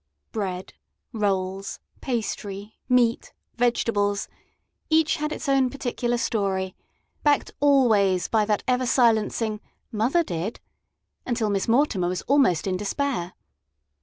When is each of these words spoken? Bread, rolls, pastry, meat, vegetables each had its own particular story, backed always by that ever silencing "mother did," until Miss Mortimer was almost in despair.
Bread, 0.31 0.73
rolls, 1.13 1.79
pastry, 2.01 2.75
meat, 2.89 3.33
vegetables 3.57 4.27
each 4.89 5.17
had 5.17 5.31
its 5.31 5.47
own 5.47 5.69
particular 5.69 6.17
story, 6.17 6.75
backed 7.21 7.51
always 7.59 8.27
by 8.27 8.43
that 8.45 8.63
ever 8.67 8.87
silencing 8.87 9.61
"mother 9.91 10.23
did," 10.23 10.59
until 11.23 11.51
Miss 11.51 11.67
Mortimer 11.67 12.07
was 12.07 12.23
almost 12.23 12.65
in 12.65 12.77
despair. 12.77 13.33